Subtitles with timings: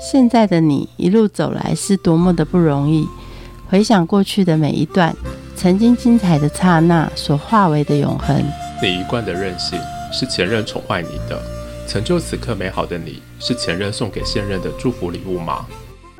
[0.00, 3.06] 现在的你一路走来是多么的不容易。
[3.68, 5.14] 回想过去的每一段，
[5.54, 8.34] 曾经精彩的刹那所化为的永恒。
[8.82, 9.78] 你一贯的任性
[10.10, 11.38] 是前任宠坏你的，
[11.86, 15.66] 成就此刻美好的你是前任送给现任的祝福礼物吗？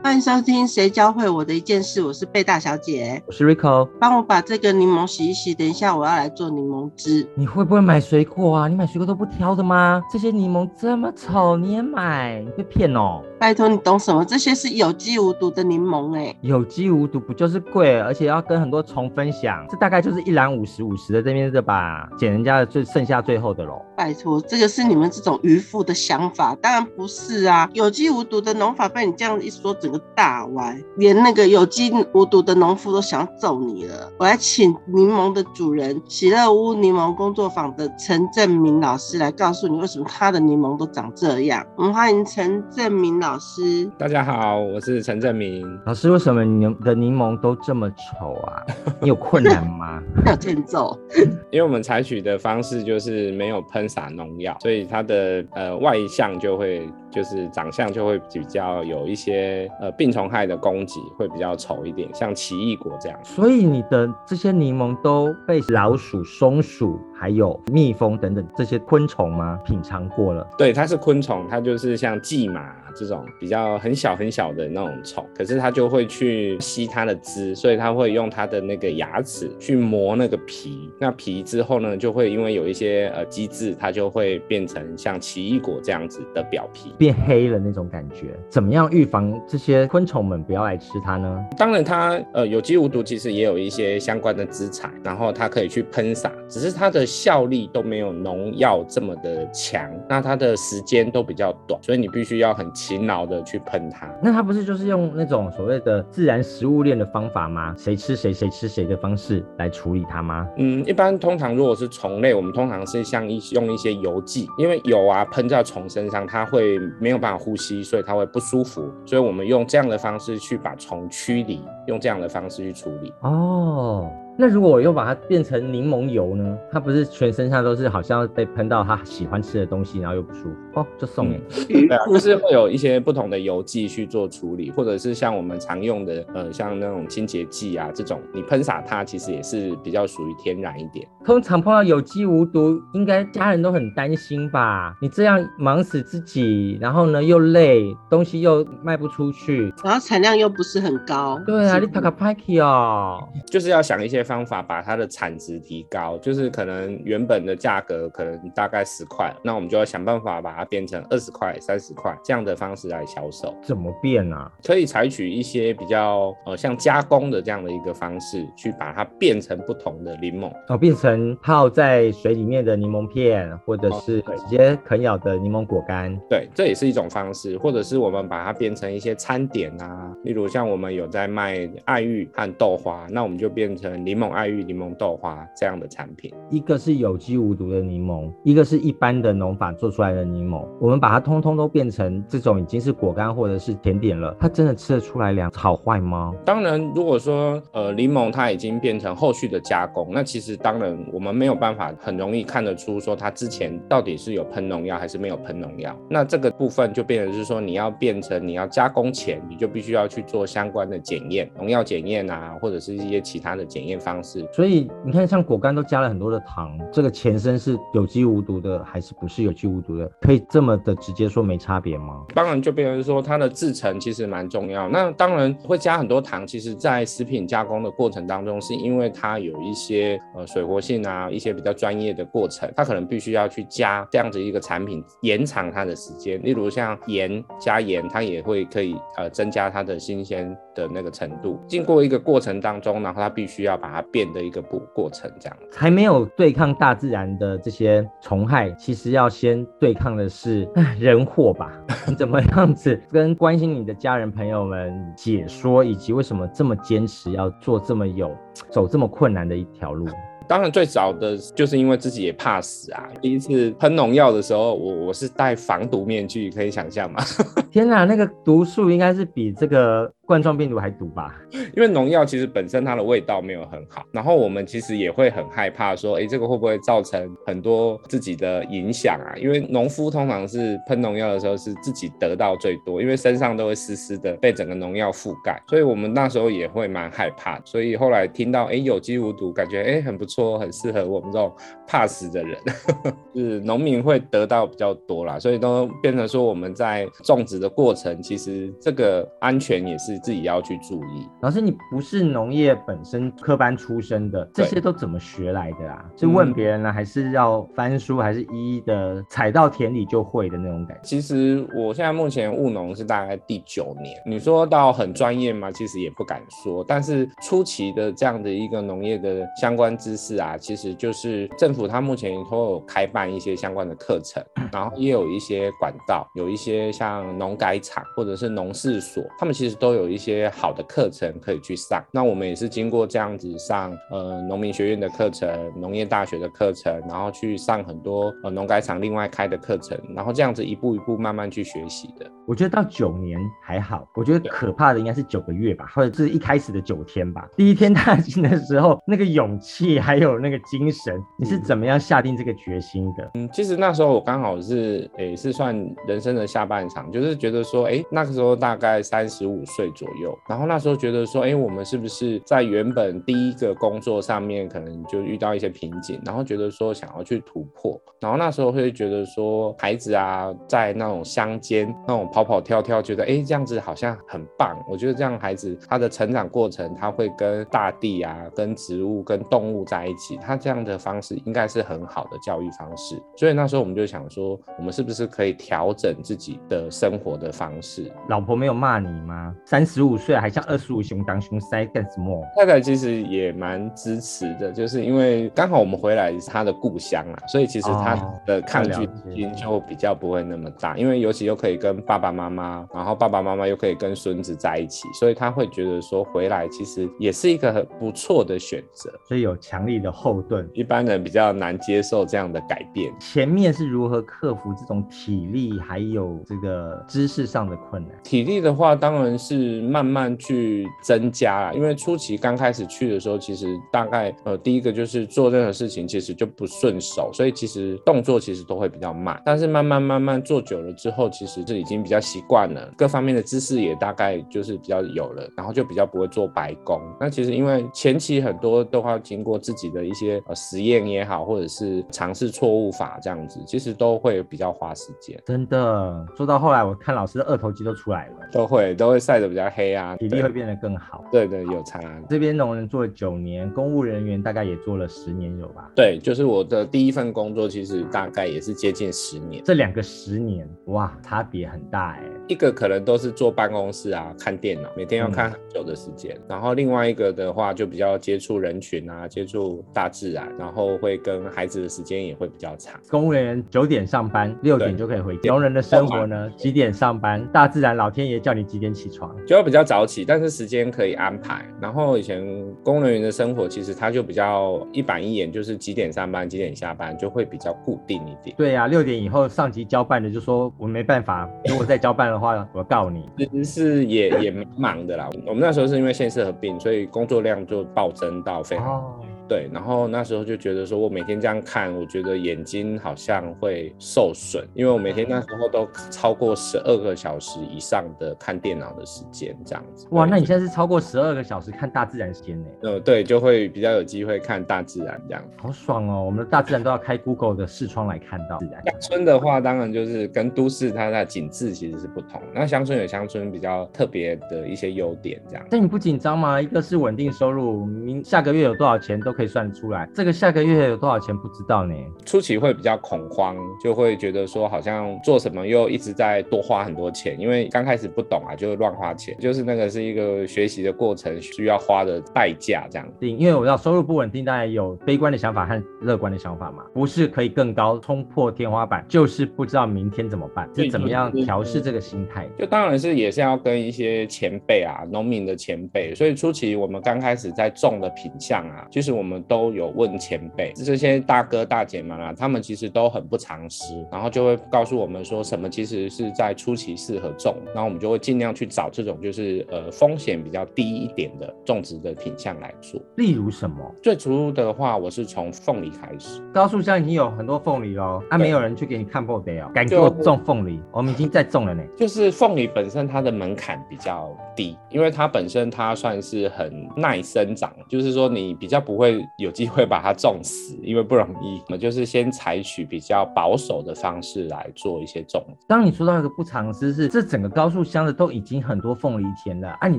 [0.02, 7.26] 欢迎收听《谁教会我的一件事》，我是贝大小姐，我是 Rico，帮我把这个柠檬洗一洗，等一下我要来做柠檬汁。
[7.34, 8.68] 你会不会买水果啊？
[8.68, 10.02] 你买水果都不挑的吗？
[10.12, 12.40] 这些柠檬这么丑，你也买？
[12.40, 13.22] 你被骗哦！
[13.40, 14.22] 拜托，你懂什么？
[14.22, 19.64] 这些是有机无毒的柠檬哎，有机无毒不就是贵，而且要跟很多虫分享？
[19.70, 23.80] 这大概就是一篮五十五十的这边的吧，捡人家的最剩下最后的喽。
[23.96, 27.66] 拜托，这个是你们这种渔夫的想法，当然不是啊！
[27.72, 34.12] 有机无毒的农法被你这样一说，整个大歪，连那个有机无毒的农夫都想揍你了。
[34.18, 41.66] 我来请柠檬的主人喜乐屋柠檬工作坊的陈正明老师来告诉你，为什么他的柠檬都长这样。
[41.78, 43.29] 我们欢迎陈正明老。
[43.30, 46.10] 老师，大家好，我是陈正明老师。
[46.10, 48.60] 为什么你的柠檬都这么丑啊？
[49.00, 50.02] 你有困难吗？
[50.26, 50.98] 要欠揍。
[51.52, 63.18] 因为我们采取的方式就是没有喷洒农药，所以它的呃外向就会就是长相就会比较有一些呃病虫害的攻击，会比较丑一点，像奇异果这样。
[63.24, 69.58] 所以你的这些柠檬都被老鼠、松鼠还有蜜蜂等等这些昆虫吗？
[69.64, 70.46] 品尝过了？
[70.56, 73.24] 对，它是昆虫，它就是像蓟马这种。
[73.38, 80.90] 比较很小很小的那种虫，可是它就会去吸它的汁，所以它会用它的那个牙齿去磨那个皮。
[80.98, 88.38] 那皮之后呢，就会因为有一些呃机制，它就会变成像奇异果这样子的表皮，变黑了那种感觉。
[88.50, 91.42] 怎么样预防这些昆虫们不要来吃它呢？
[91.56, 103.30] 当然，它呃有机无毒，其实也有一些相关的资产，然后它可以去喷洒，只是它的效力都没有农药这么的强，那它的时间都比较短，所以你必须要很勤劳。
[103.30, 107.72] 的去喷它，那它不是就是用那种所谓的自然食物链的方法吗？
[107.78, 110.48] 谁吃谁，谁吃谁的方式来处理它吗？
[110.56, 123.12] 嗯，一般通常如果是虫类，我们通常是像一用一些油剂，因为油啊喷在虫身上，它会没有办法呼吸，所以它会不舒服，所以我们用这样的方式去把虫驱离，用这样的方式去处理。
[123.20, 124.10] 哦。
[124.38, 126.56] 那如果我又把它变成柠檬油呢？
[126.72, 131.40] 它不是全身上都是好像被喷到它喜欢吃的东西，然后又不舒服哦，就送你。
[131.68, 141.06] 对啊， 就是会有一些不同的油剂去做处理，或者是像我们常用的呃，像那种清洁剂啊这种，你喷洒它其实也是比较属于天然一点。
[141.24, 144.94] 通常碰到有机无毒，应该家人都很担心吧？
[145.02, 151.38] 你这样忙死自己，然后呢又累，东西又卖不出去，然后产量又不是很高。
[151.44, 153.18] 对啊，你拍个拍起哦，
[153.50, 154.20] 就是要想一些。
[154.30, 163.52] 方法把它的产值提高，就是可能原本的价格可能大概十块，那我们就要想办法把它变成二十块、三十块这样的方式来销售。
[163.62, 164.52] 怎么变啊？
[164.62, 176.16] 可以采取一些比较呃像加工的这样的一个方式，去把它变成不同的柠檬哦，变成泡在水里面的柠檬片，或者是直接啃咬的柠檬果干。
[176.28, 184.20] 对，这也是一种方式，或者是我们把它变成一些餐点啊，例如像我们有在卖爱玉和豆花，那我们就变成柠。
[184.20, 190.49] 柠檬爱玉柠檬豆花这样的产品，一个是有机无毒的柠檬，一个是一般的农法做出来的柠檬。
[190.78, 196.32] 我们把它通通都变成这种已经是果干或者是甜点了，它真的吃得出来两好坏吗？
[196.44, 205.96] 当然，如果说呃柠檬它已经变成后续的加工，那其实当然我们没有办法很容易看得出说它之前到底是有喷农药还是没有喷农药。
[206.10, 214.10] 那这个部分就变成是说你要变成你要加工前，你就必须要去做相关的检验，农药检验啊，或者是一些其他的检验方。
[214.10, 220.10] 方式，所以你看，像果干都加了很多的糖，这个前身是有机无毒的，还是不是有机无毒的？
[220.20, 222.24] 可以这么的直接说没差别吗？
[222.34, 224.88] 当然，就变成说它的制成其实蛮重要。
[224.88, 236.38] 那当然会加很多糖，其实在食品加工的过程当中，是因为它有一些呃水活性啊，一些比较专业的过程，它可能必须要去加这样子一个产品，延长它的时间。
[236.42, 241.58] 例如像盐加盐，它也会可以呃增加它的新鲜的那个程度。
[241.66, 244.04] 经过一个过程当中，然后它必须要把它。
[244.12, 250.66] 变的一个过过程，这样还没有对抗大自然的这些虫害，其实要先对抗的是
[250.98, 251.70] 人祸吧？
[252.06, 258.34] 你怎么样子跟关心你的家人朋友们解说，以及为什么这么坚持要做这么有
[258.70, 260.06] 走这么困难的一条路？
[260.48, 263.08] 当然，最早的就是因为自己也怕死啊。
[263.20, 267.22] 第一次喷农药的时候，我我是戴防毒面具，可以想象吗？
[267.70, 270.12] 天哪，那个毒素应该是比这个。
[270.30, 271.42] 冠状病毒还毒吧？
[271.74, 279.34] 因为农药其实本身它的味道没有很好，然后我们其实也会很害怕说，哎，这个会不会造成很多自己的影响啊？
[279.36, 287.60] 因为农夫通常是喷农药的时候是自己得到最多，因为身上都会湿湿的被整个农药覆盖，所以我们那时候也会蛮害怕。
[287.64, 291.52] 所以后来听到哎有机无毒，感觉哎很不错，很适合我们这种
[291.88, 292.56] 怕死的人，
[293.34, 301.28] 是农民会得到比较多啦，所以都变成说我们在种植的过程，其实这个安全也是自己要去注意。
[301.40, 306.04] 老师，你不是农业本身科班出身的，这些都怎么学来的啊？
[306.16, 311.02] 是问别人呢，还是要翻书，还是一一的踩到田里就会的那种感觉？
[311.02, 315.70] 其实我现在目前务农是大概第九年，你说到很专业吗？
[315.72, 324.42] 其实也不敢说，但是初期的这样的一个农业的相关知识啊，其实就是政府它目前都有开办一些相关的课程，
[324.72, 332.04] 然后也有一些管道，有一些像农改场或者是农事所，他们其实都有一些好的课程可以去上。
[332.12, 342.30] 那我们也是经过这样子上呃农民学院的课程、农业大学的课程，然后去上很多呃农改场另外开的课程，然后这样子一步一步慢慢去学习的。
[342.46, 347.48] 我觉得到九年还好，我觉得可怕的应该是九个月吧，或者是一开始的九天吧。
[347.56, 353.30] 第一天踏进的时候，那个勇气还有那个精神，你是怎么样下定这个决心的？
[353.34, 355.76] 嗯，其实那时候我刚好是诶是算
[356.08, 374.76] 人生的下半场，就是觉得说，诶那个时候大概三十五岁左右，然后那时候觉得说，诶我们是不是在原本第一个工作上面可能就遇到一些瓶颈，然后觉得说想要去突破，然后那时候会觉得说，孩子啊，在那种乡间那种跑跑跳跳，觉得诶这样子好像很棒。
[374.88, 383.20] 我觉得这样孩子他的成长过程，他会跟大地啊、跟植物、跟动物在一起，他这样的方式应该是很好的教育方式。
[383.36, 388.10] 所以那时候我们就想说，我们是不是可以调整自己的生活的方式？
[388.28, 389.54] 老婆没有骂你吗？
[389.64, 392.44] 三十五岁还像二十五熊当熊塞干什么？
[392.56, 398.16] 太太其实也蛮支持的，就是因为刚好我们回来是他的故乡啊，所以其实他
[398.46, 410.68] 的抗拒心就比较不会那么大，因为尤其又可以跟爸爸妈妈，然后爸爸妈妈又可以跟孙子在一起，所以他会觉得说回来其实也是一个很不错的选择，所以有强力的后盾。
[410.72, 413.12] 一般人比较难接受这样的改变。
[413.20, 418.12] 前面是如何克服这种体力还有这个知识上的困难？
[418.22, 429.40] 体力的话，当然是慢慢去增加啦，因为初期刚开始去的时候，其实大概呃第一个就是做任何事情其实就不顺手，所以其实动作其实都会比较慢。
[429.44, 437.00] 但是慢慢慢慢做久了之后，其实是已经比较习惯了，各方面的知识也大概就是比较有了，然后就比较不会做白工。
[437.20, 445.40] 那其实因为前期很多都要经过自己的一些呃实验也好，或者是尝试错误法这样子，其实都会比较花时间。
[445.46, 451.24] 真的，做到后来我看老师的二头肌都出来了，都会都会晒得比较黑啊，体力会变得更好。
[451.30, 452.00] 对对，有差。
[452.28, 455.90] 这边农人做了九年，公务人员大概也做了十年有吧？
[455.94, 459.62] 对，就是我的第一份工作，其实大概也是接近十年。
[459.64, 462.22] 这两个十年，哇，差别很大哎。
[462.46, 466.36] 一个可能都是坐办公室啊，看电脑，每天要看很久的时间。
[466.48, 473.00] 然后另外一个的话，就比较接触人群啊，接触大自然，然后会跟孩子的时间也会比较长。
[473.08, 475.50] 公务人员九点上班，六点就可以回家。
[475.50, 476.50] 农人的生活呢？
[476.56, 477.44] 几点上班？
[477.52, 479.34] 大自然老天爷叫你几点起床？
[479.50, 481.66] 就要比较早起，但是时间可以安排。
[481.80, 482.40] 然后以前
[482.84, 488.54] 工人员的生活其实他就比较一板一眼，就是几点上班，几点下班，就会比较固定一点。
[488.56, 493.28] 对呀，六点以后上级交办的就说我没办法，如果再交办的话， 我告你。
[493.38, 495.28] 其实是也也蛮忙的啦。
[495.44, 499.02] 我们那时候是因为县市合并，所以工作量就暴增到非常。
[499.50, 510.06] 对，然后那时候就觉得说，我每天这样看，我觉得眼睛好像会受损，因为我每天那时候都超过十二个小时以上的看电脑的时间，这样子。
[510.12, 512.66] 哇，那你现在是超过十二个小时看大自然时间呢？
[512.82, 515.42] 呃，对，就会比较有机会看大自然这样。
[515.56, 516.22] 好爽哦！
[516.24, 518.56] 我们的大自然都要开 Google 的视窗来看到。
[518.60, 522.40] 乡村的话，当然就是跟都市它的景致其实是不同。
[522.54, 525.66] 那乡村有乡村比较特别的一些优点，这样。
[525.68, 526.62] 但你不紧张吗？
[526.62, 530.08] 一个是稳定收入，明下个月有多少钱都可以算出来。
[530.14, 531.94] 这个下个月有多少钱不知道呢？
[532.24, 543.08] 初期会比较恐慌，就会觉得说好像做什么又一直在多花很多钱，因为刚开始不懂啊，就乱花钱，就是那个是一个学习的过程，需要花的代价这样。
[543.20, 552.46] 因为我知道收入不稳定，当然有悲观的想法和乐观的想法嘛，不是可以更高冲破天花板，就是不知道明天怎么办，是怎么样调试这个心态？
[552.58, 559.29] 就当然是也是要跟一些前辈啊，农民的前辈，所以初期我们刚开始在种的品相啊，就是我们。
[559.30, 573.00] 们都有问前辈，这些大哥大姐们啊，他们其实都很不常识，然后就会告诉我们说什么其实是在初期适合种，然后我们就会尽量去找这种就是呃风险比较低一点的种植的品相来做。
[573.16, 573.76] 例如什么？
[574.02, 581.82] 最初的话，我是从凤梨开始，高速箱已经有很多凤梨喽，啊，没有人去给你看破得哦，敢给我种凤梨，我们已经在种了呢。
[581.96, 591.60] 就是凤梨本身它的门槛比较低，因为它本身它算是很耐生长，就是说你比较不会有机会把它种死，因为不容易。
[591.66, 595.42] 我们就是先采取比较保守的方式来做一些种。
[595.66, 599.98] 当你说到一个不常识是，这整个高速箱的都已经很多凤梨田了，啊，你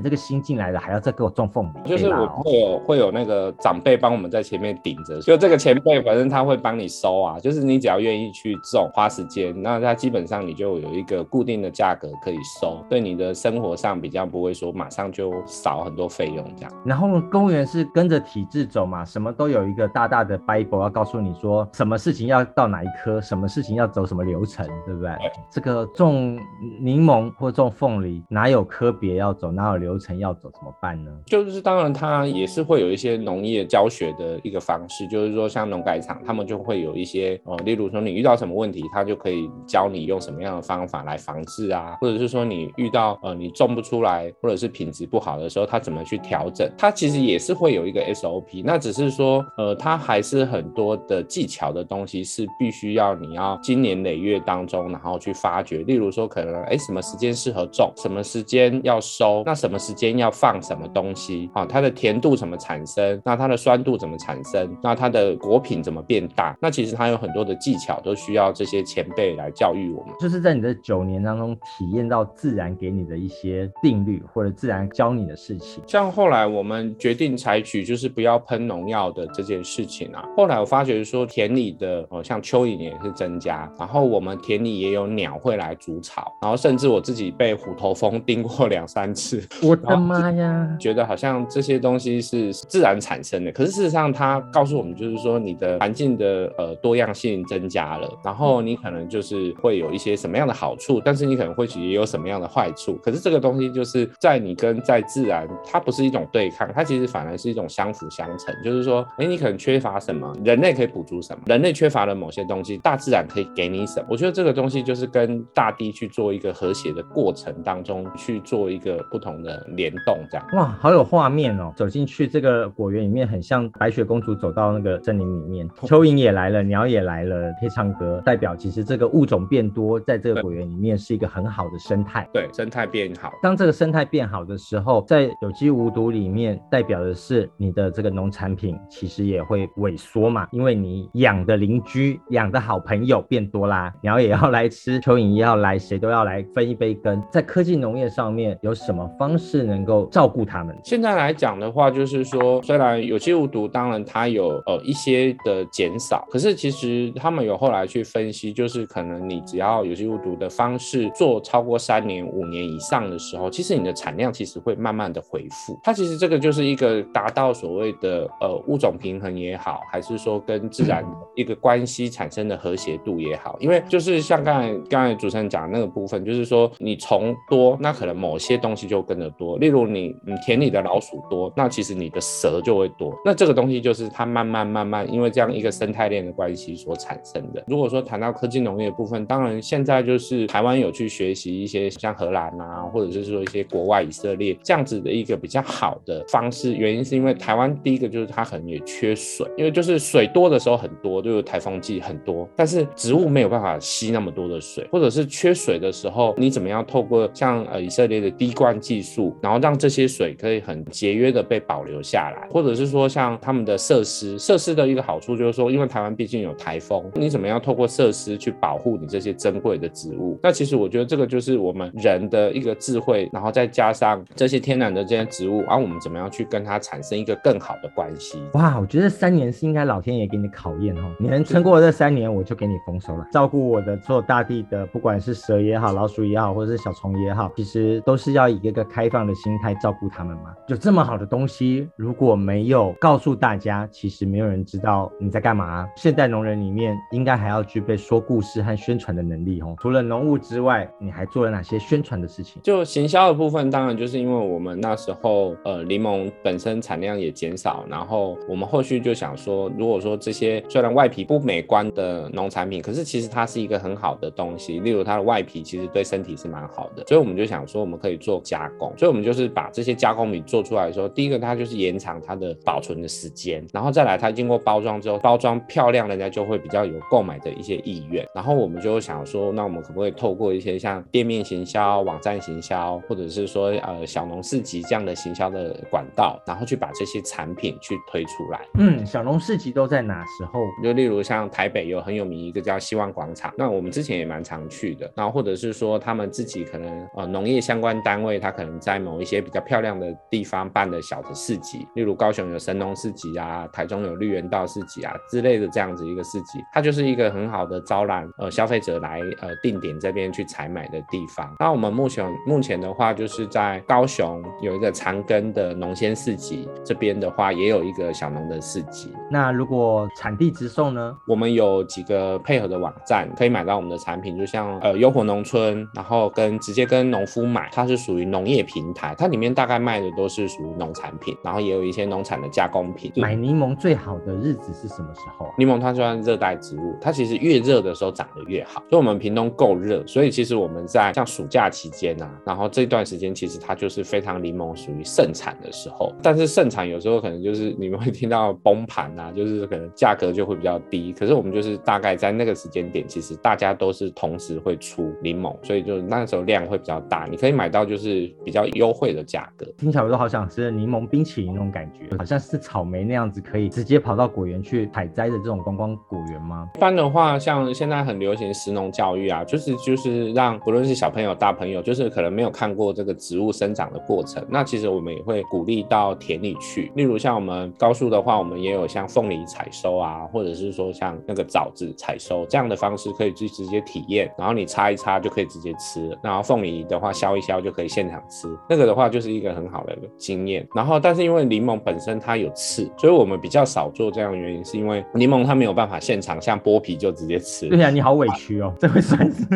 [0.00, 16.72] 这个新进来的还要再给我种凤梨，就是我会有会有那个长辈帮我们在前面顶着，就这个前辈反正他会帮你收啊，就是你只要愿意去种，花时间，那他基本上你就有一个固定的价格可以收，对你的生活上比较不会说马上就少很多费用这样。
[16.84, 25.10] 然后公务员是跟着体制走嘛，什么都有一个大大的 Bible 要告诉你说，什么事情要到哪一科，什么事情要走什么流程，对不对？
[25.10, 26.38] 对这个种
[26.80, 31.10] 柠檬或种凤梨，哪有科别要走，哪有流程要走，怎么办呢？
[31.26, 61.64] 就是当然，它也是会有一些农业教学的一个方式，就是说像农改场，他们就会有一些呃，例如说你遇到什么问题，他就可以教你用什么样的方法来防治啊，或者是说你遇到呃你种不出来，或者是品质不好的时候，他怎么去调整，它其实也是会有一个 SOP，那只是说呃，它还是很多的技巧的东西是必须要你要经年累月当中，然后去发掘，例如说可能哎什么时间适合种，什么时间要收，那什么时间要放什么东西啊？
[61.64, 63.20] 它的甜度怎么产生？
[63.24, 64.76] 那它的酸度怎么产生？
[64.82, 66.56] 那它的果品怎么变大？
[66.60, 70.14] 那其实它有很多的技巧，都需要这些前辈来教育我们。
[70.20, 75.82] 就是在你的九年当中体验到自然给你的一些定律，或者自然教你的事情。
[75.86, 90.76] 像后来我们决定采取就是不要喷农药的这件事情啊，后来我发觉说田里的呃像蚯蚓也是增加，然后我们田里也有鸟会来筑巢，然后甚至我自己被虎头蜂叮过两三次， 我的妈呀！
[90.80, 114.06] 觉得好像这些东西是自然产生的，可是事实上它告诉我们就是说你的环境的呃多样性增加了，然后你可能就是会有一些什么样的好处，但是你可能或许也有什么样的坏处，可是这个东西就是在你跟在自然，它不是一种对抗，它其实反而是一种相辅相成，就是说，哎，你可能缺乏什么，人类可以补足什么，人类缺乏了某些东西，大自然可以给你什么。
[114.10, 120.46] 我觉得这个东西就是跟大地去做一个和谐的过程当中去做一个不同的联动，这样。
[120.54, 121.72] 哇，好有画面哦！
[121.76, 132.28] 走进去这个果园里面，很像白雪公主走到那个森林里面，蚯蚓也来了，鸟也来了，可以唱歌，代表其实这个物种变多，在这个果园里面是一个很好的生态。
[132.32, 133.32] 对，生态变好。
[133.42, 147.22] 当这个生态变好的时候，在有机无毒里面，代表的是你的这个农产品其实也会萎缩嘛，因为你养的邻居、养的好朋友变多啦，鸟也要来吃，蚯蚓也要来，谁都要来分一杯羹。
[147.30, 150.76] 在科技农业上面，有什么方式能够照顾他们？
[150.84, 165.78] 现在来讲的话，就是说，虽然有机无毒，当然它有呃一些的减少，可是其实他们有后来去分析，就是可能你只要有机无毒的方式做超过三年、五年以上的时候，其实你的产量其实会慢慢的恢复。
[165.82, 171.04] 它其实这个就是一个达到所谓的呃物种平衡也好，还是说跟自然
[171.34, 187.64] 一个关系产生的和谐度也好，因为就是像刚才刚才主持人讲的那个部分，就是说你虫多，那可能某些东西就跟着多，例如你你田里的老鼠多，那其实你的蛇就会多，那这个东西就是它慢慢慢慢，因为这样一个生态链的关系所产生的。
[187.66, 220.38] 如果说谈到科技农业的部分，当然现在就是台湾有去学习一些像荷兰啊，或者是说一些国外以色列这样子的一个比较好的方式，原因是因为台湾第一个就是它它可能也缺水，因为就是水多的时候很多，就是台风季很多，但是植物没有办法吸那么多的水，或者是缺水的时候，你怎么样透过像呃以色列的滴灌技术，然后让这些水可以很节约的被保留下来，或者是说像他们的设施，设施的一个好处就是说，因为台湾毕竟有台风，你怎么样透过设施去保护你这些珍贵的植物？
[220.42, 228.31] 那其实我觉得这个就是我们人的一个智慧，然后再加上这些天然的这些植物，然后我们怎么样去跟它产生一个更好的关系？
[228.54, 233.26] 哇，我觉得三年是应该老天爷给你考验哦，你能撑过这三年，我就给你丰收了。
[233.32, 240.54] 照顾我的所有大地的，不管是蛇也好，老鼠也好，或者是小虫也好，其实都是要以一个开放的心态照顾他们嘛。
[240.68, 245.88] 有这么好的东西，如果没有告诉大家，其实没有人知道你在干嘛。
[245.96, 249.74] 现代农人里面应该还要具备说故事和宣传的能力哦。
[249.80, 252.60] 除了农务之外，你还做了哪些宣传的事情？
[252.62, 288.60] 就行销的部分，当然就是因为我们那时候呃柠檬本身产量也减少，然后后，我们后续就想说，如果说这些虽然外皮不美观的农产品，可是其实它是一个很好的东西，例如它的外皮其实对身体是蛮好的，所以我们就想说，我们可以做加工，所以我们就是把这些加工品做出来的时候，第一个它就是延长它的保存的时间，然后再来它经过包装之后，包装漂亮，人家就会比较有购买的一些意愿，然后我们就想说，那我们可不可以透过一些像店面行销、网站行销，或者是说呃小农市集这样的行销的管道，然后去把这些产品去推出来。
[288.78, 290.60] 嗯，小农市集都在哪时候？
[290.82, 295.10] 就例如像台北有很有名一个叫希望广场，那我们之前也蛮常去的。
[295.14, 311.54] 然后或者是说他们自己可能呃农业相关单位，他可能在某一些比较漂亮的地方办的小的市集，例如高雄有神农市集啊，台中有绿园道市集啊之类的这样子一个市集，它就是一个很好的招揽呃消费者来呃定点这边去采买的地方。
[311.58, 319.12] 那我们目前目前的话，就是在高雄有一个长庚的农鲜市集，这边的话也有一个小农的市集。
[319.30, 321.16] 那如果产地直送呢？
[321.26, 333.12] 我们有几个配合的网站可以买到我们的产品，就像呃优活农村，然后跟直接跟农夫买，它是属于农业平台，它里面大概卖的都是属于农产品，然后也有一些农产的加工品。
[333.16, 335.46] 买柠檬最好的日子是什么时候？
[335.58, 338.82] 柠檬它算热带植物，它其实越热的时候长得越好。
[338.90, 346.12] 所以我们屏东够热，所以其实我们在像暑假期间啊，然后这段时间其实它就是非常柠檬属于盛产的时候。
[346.22, 351.12] 但是盛产有时候可能就是你们会听到崩盘啊， 就是可能价格就会比较低。
[351.12, 359.66] 可是我们就是大概在那个时间点，其实大家都是同时会出柠檬，所以就那时候量会比较大，你可以买到就是比较优惠的价格。
[359.76, 366.68] 听起来我都好想吃柠檬冰淇淋那种感觉，好像是草莓那样子，可以直接跑到果园去采摘的这种观光果园吗？
[366.76, 376.92] 一般的话，像现在很流行食农教育啊，就是就是让不论是小朋友、大朋友，就是可能没有看过这个植物生长的过程，那其实我们也会鼓励到田里去。
[376.94, 386.16] 例如像我们高速的话，我们也有像凤梨采收啊，或者是说像那个枣子采收这样的方式，可以去直接体验，然后你擦一擦就可以直接吃。
[386.22, 390.66] 然后凤梨的话削一削就可以现场吃，那个的话就是一个很好的经验。
[390.74, 397.68] 然后但是因为柠檬本身它有刺，所以我们比较少做这样的原因，是因为柠檬它没有办法现场像剥皮就直接吃。
[397.68, 399.46] 对呀，你好委屈哦，这会算是。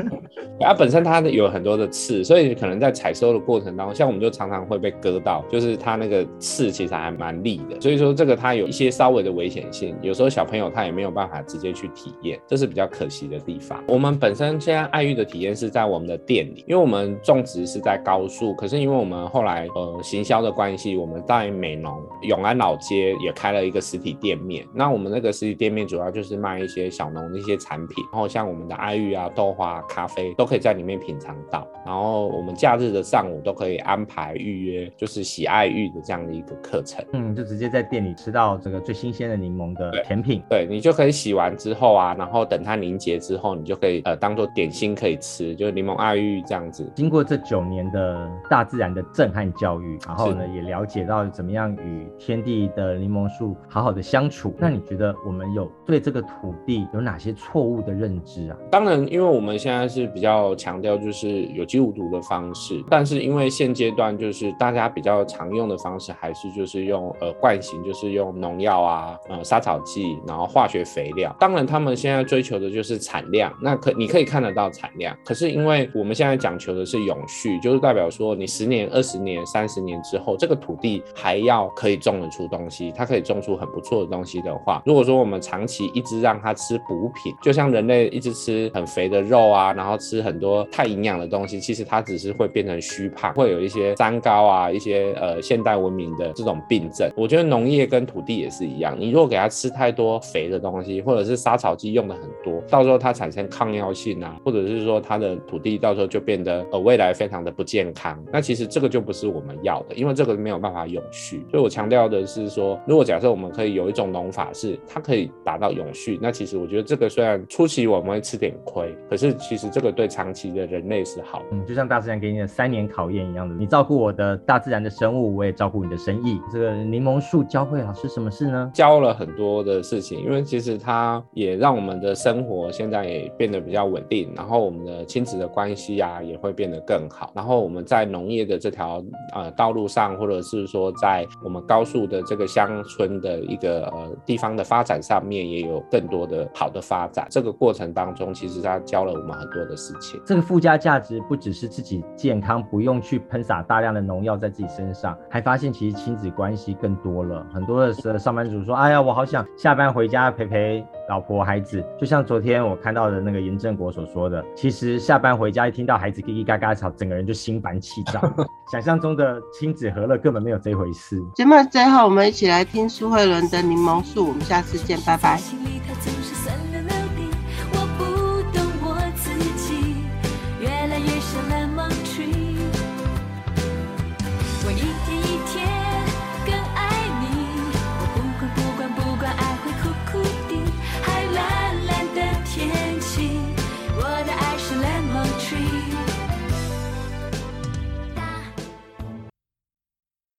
[0.61, 13.83] 它本身它有很多的刺，所以可能在采收的过程当中，像我们就常常会被割到，就是它那个刺其实还蛮利的，所以说这个它有一些稍微的危险性，有时候小朋友他也没有办法直接去体验，这是比较可惜的地方。
[13.89, 37.05] 我们本身现在爱玉的体验是在我们的店里，因为我们种植是在高速，可是因为我们后来呃行销的关系，我们在美浓永安老街也开了一个实体店面，那我们那个实体店面主要就是卖一些小农的一些产品，然后像我们的爱玉啊、豆花、咖啡都可以在里面品尝到，然后我们假日的上午都可以安排预约，就是喜爱玉的这样的一个课程。
[37.13, 40.43] 嗯，就直接在店里吃到这个最新鲜的柠檬的甜品。
[40.49, 46.91] 对你就可以洗完之后啊，然后等它凝结之后，你就可以呃当做点心可以吃，就是柠檬爱玉这样子。
[46.95, 54.55] 经过这九年的大自然的震撼教育，然后呢也了解到怎么样与天地的柠檬树好好的相处。
[54.59, 58.57] 那你觉得我们有对这个土地有哪些错误的认知啊？
[58.71, 71.35] 当然，因为我们现在是比较强调就是有机无毒的方式，但是因为现阶段就是大家比较常用的方式还是就是用呃惯性，就是用农药啊、呃杀草剂，然后化学肥料。
[71.39, 75.17] 当然，他们现在追求的就是产量，那可你可以看得到产量。
[75.25, 97.11] 可是因为我们现在讲求的是永续，就是代表说你十年、二十年、三十年之后，这个土地还要可以种得出东西，它可以种出很不错的东西的话，如果说我们长期一直让它吃补品，就像人类一直吃很肥的肉啊，然后吃很多太营养的东西，其实它只是会变成虚胖，会有一些三高啊，一些呃现代文明的这种病症。
[97.17, 108.17] 我觉得农业跟土地也是一样，你如果给它吃太多肥的东西，或者是杀草剂用的很多，到时候它产生抗药性啊，或者是说它的土地到时候就变得呃未来非常的不健康。
[108.33, 111.45] 那其实这个就不是我们要的，因为这个没有办法永续。
[111.51, 121.43] 所以我强调的是说，如果假设我们可以有一种农法是它可以达到永续，那其实我觉得这个虽然初期我们会吃点亏，可是其实这个对长期的人类是好。
[121.51, 126.41] 嗯，就像大自然给你的三年考验一样的，你照顾我的大自然的生物，我也照顾你的生意。
[126.53, 128.71] 这个柠檬树教会老师什么事呢？
[128.75, 137.33] 教了很多的事情，因为其实它也让我们的生活现在也变得比较稳定，然后我们的亲子的关系啊也会变得更好。
[137.35, 139.03] 然后我们在农业的这条
[139.35, 147.27] 呃道路上，或者是说在我们高速的这个乡村的一个呃地方的发展上面，也有更多的好的发展。
[147.31, 150.21] 这个过程当中，其实它教了我们很多的事情。
[150.27, 157.46] 这个附加价值不只是自己健康，不用去喷洒大量的农药在自己身上，还发现其实亲子关系更多了。
[157.53, 161.85] 很多的上班族说，哎呀，我好想下班回家陪陪老婆孩子。
[161.99, 168.21] 就像昨天我看到的那个严正国所说的，其实下班回家一听到孩子叽叽嘎嘎吵，整个人就心烦气躁。
[168.71, 171.23] 想象中的亲子和乐根本没有这回事。
[171.35, 174.25] 节目最后，我们一起来听苏慧伦的《柠檬树》。
[174.29, 175.41] 我们下次见，拜拜。